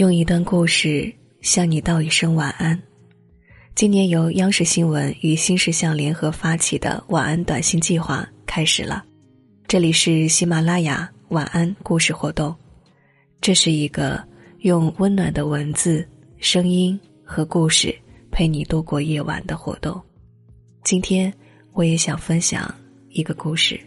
[0.00, 1.12] 用一段故事
[1.42, 2.80] 向你道一声晚安。
[3.74, 9.04] 今年由央视新闻与新事项联合发起的晚安短信计划开始了。
[9.68, 12.56] 这里是喜马拉雅晚安故事活动，
[13.42, 14.26] 这是一个
[14.60, 16.08] 用温暖的文字、
[16.38, 17.94] 声音和故事
[18.30, 20.00] 陪你度过夜晚的活动。
[20.82, 21.30] 今天
[21.74, 22.74] 我也想分享
[23.10, 23.78] 一个故事。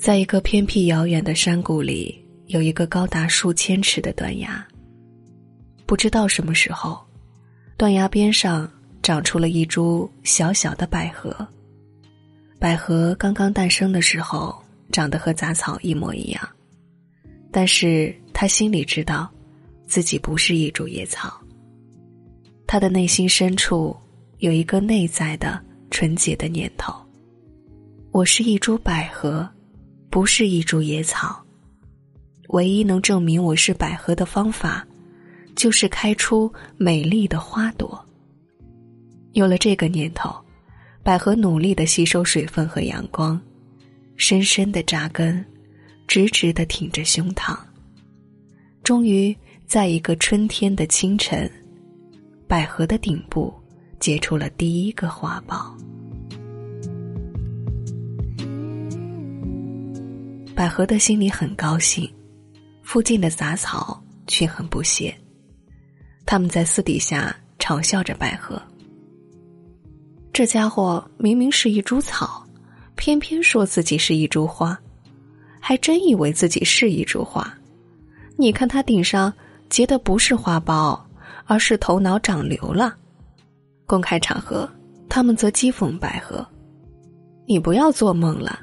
[0.00, 4.66] 在一个偏僻遥远的山谷里，有一个高达数千尺的断崖。
[5.84, 6.98] 不知道什么时候，
[7.76, 8.66] 断崖边上
[9.02, 11.46] 长出了一株小小的百合。
[12.58, 14.58] 百合刚刚诞生的时候，
[14.90, 16.48] 长得和杂草一模一样，
[17.52, 19.30] 但是他心里知道，
[19.86, 21.38] 自己不是一株野草。
[22.66, 23.94] 他的内心深处
[24.38, 26.90] 有一个内在的纯洁的念头：
[28.12, 29.46] 我是一株百合。
[30.10, 31.40] 不是一株野草，
[32.48, 34.84] 唯一能证明我是百合的方法，
[35.54, 38.04] 就是开出美丽的花朵。
[39.34, 40.34] 有了这个念头，
[41.04, 43.40] 百合努力的吸收水分和阳光，
[44.16, 45.44] 深深的扎根，
[46.08, 47.56] 直直的挺着胸膛。
[48.82, 51.48] 终于，在一个春天的清晨，
[52.48, 53.54] 百合的顶部
[54.00, 55.72] 结出了第一个花苞。
[60.60, 62.06] 百合的心里很高兴，
[62.82, 65.16] 附近的杂草却很不屑。
[66.26, 68.60] 他们在私底下嘲笑着百合
[70.34, 72.46] ：“这家伙明明是一株草，
[72.94, 74.78] 偏偏说自己是一株花，
[75.58, 77.50] 还真以为自己是一株花。
[78.36, 79.32] 你看他顶上
[79.70, 81.00] 结的不是花苞，
[81.46, 82.94] 而是头脑长瘤了。”
[83.88, 84.70] 公开场合，
[85.08, 86.46] 他们则讥讽百合
[87.48, 88.60] ：“你不要做梦了。”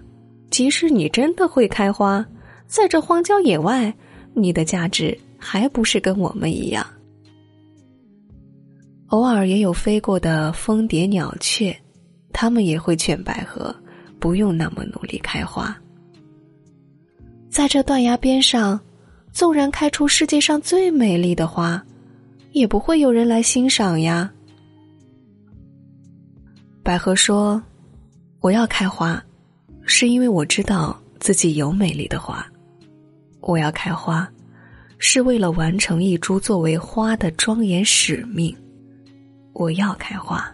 [0.57, 2.25] 即使你真的会开花，
[2.65, 3.93] 在这荒郊野外，
[4.33, 6.83] 你的价值还不是跟我们一样。
[9.09, 11.77] 偶尔也有飞过的蜂蝶、鸟雀，
[12.33, 13.75] 他们也会劝百合
[14.17, 15.77] 不用那么努力开花。
[17.51, 18.79] 在这断崖边上，
[19.31, 21.79] 纵然开出世界上最美丽的花，
[22.51, 24.33] 也不会有人来欣赏呀。
[26.81, 27.61] 百合说
[28.41, 29.23] ：“我要开花。”
[29.89, 32.45] 是因为我知道自己有美丽的花，
[33.39, 34.29] 我要开花，
[34.97, 38.55] 是为了完成一株作为花的庄严使命。
[39.53, 40.53] 我要开花，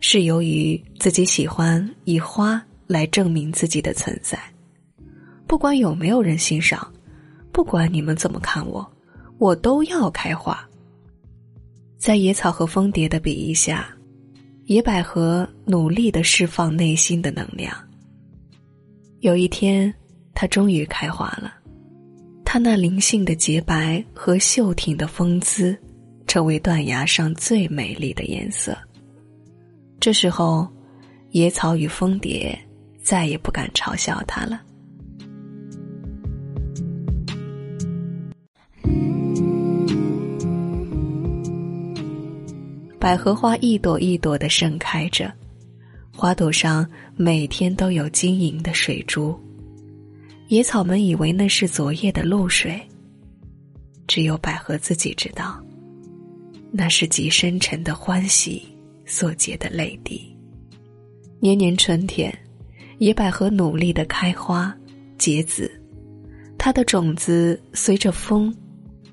[0.00, 4.36] 是由于自己喜欢以花来证明自己的存在。
[5.46, 6.92] 不管有没有人欣赏，
[7.52, 8.84] 不管你们怎么看我，
[9.38, 10.68] 我都要开花。
[11.98, 13.88] 在野草和蜂蝶的比翼下，
[14.64, 17.72] 野百合努力的释放内心的能量。
[19.20, 19.92] 有一天，
[20.32, 21.52] 它终于开花了。
[22.42, 25.76] 它那灵性的洁白和秀挺的风姿，
[26.26, 28.74] 成为断崖上最美丽的颜色。
[30.00, 30.66] 这时候，
[31.32, 32.58] 野草与蜂蝶
[33.02, 34.62] 再也不敢嘲笑它了。
[42.98, 45.30] 百合花一朵一朵的盛开着。
[46.20, 46.86] 花朵上
[47.16, 49.34] 每天都有晶莹的水珠，
[50.48, 52.78] 野草们以为那是昨夜的露水。
[54.06, 55.58] 只有百合自己知道，
[56.70, 58.68] 那是极深沉的欢喜
[59.06, 60.36] 所结的泪滴。
[61.40, 62.30] 年年春天，
[62.98, 64.76] 野百合努力的开花
[65.16, 65.72] 结籽，
[66.58, 68.54] 它的种子随着风，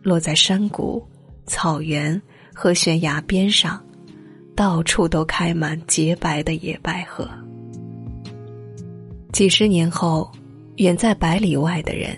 [0.04, 1.02] 落在山谷、
[1.46, 2.22] 草原
[2.54, 3.82] 和悬崖边上。
[4.58, 7.30] 到处都开满洁白的野百合。
[9.32, 10.32] 几十年后，
[10.78, 12.18] 远在百里外的人，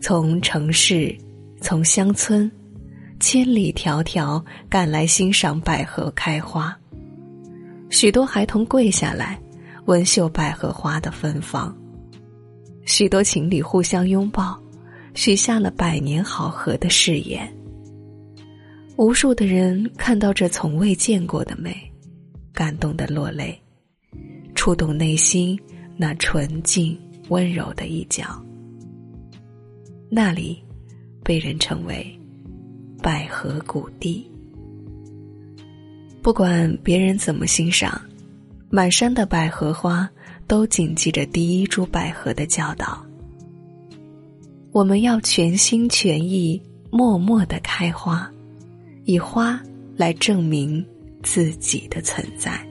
[0.00, 1.16] 从城市、
[1.60, 2.50] 从乡村，
[3.20, 6.76] 千里迢迢赶来欣赏百合开花。
[7.90, 9.40] 许多孩童跪下来，
[9.84, 11.72] 闻嗅百合花的芬芳。
[12.86, 14.60] 许多情侣互相拥抱，
[15.14, 17.48] 许下了百年好合的誓言。
[18.98, 21.72] 无数的人看到这从未见过的美，
[22.52, 23.56] 感动的落泪，
[24.56, 25.56] 触动内心
[25.96, 26.98] 那纯净
[27.28, 28.24] 温柔的一角。
[30.10, 30.60] 那里
[31.22, 32.04] 被人称为
[33.00, 34.28] 百合谷地。
[36.20, 38.02] 不管别人怎么欣赏，
[38.68, 40.10] 满山的百合花
[40.48, 43.00] 都谨记着第一株百合的教导：
[44.72, 46.60] 我们要全心全意、
[46.90, 48.28] 默默的开花。
[49.08, 49.58] 以花
[49.96, 50.84] 来证明
[51.22, 52.67] 自己的存在。